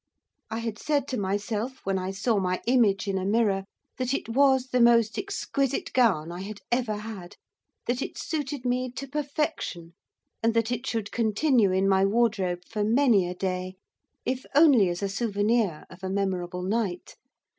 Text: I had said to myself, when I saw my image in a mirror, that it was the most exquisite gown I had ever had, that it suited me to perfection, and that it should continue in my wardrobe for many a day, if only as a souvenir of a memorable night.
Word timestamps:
I 0.49 0.57
had 0.57 0.79
said 0.79 1.07
to 1.09 1.17
myself, 1.19 1.81
when 1.83 1.99
I 1.99 2.09
saw 2.09 2.39
my 2.39 2.59
image 2.65 3.07
in 3.07 3.19
a 3.19 3.23
mirror, 3.23 3.65
that 3.99 4.15
it 4.15 4.27
was 4.29 4.69
the 4.71 4.79
most 4.79 5.19
exquisite 5.19 5.93
gown 5.93 6.31
I 6.31 6.39
had 6.41 6.59
ever 6.71 6.95
had, 6.95 7.35
that 7.85 8.01
it 8.01 8.17
suited 8.17 8.65
me 8.65 8.89
to 8.93 9.07
perfection, 9.07 9.93
and 10.41 10.55
that 10.55 10.71
it 10.71 10.87
should 10.87 11.11
continue 11.11 11.71
in 11.71 11.87
my 11.87 12.03
wardrobe 12.03 12.63
for 12.67 12.83
many 12.83 13.27
a 13.29 13.35
day, 13.35 13.75
if 14.25 14.43
only 14.55 14.89
as 14.89 15.03
a 15.03 15.07
souvenir 15.07 15.85
of 15.87 16.03
a 16.03 16.09
memorable 16.09 16.63
night. 16.63 17.15